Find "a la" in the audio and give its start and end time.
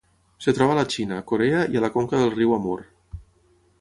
0.75-0.85, 1.81-1.91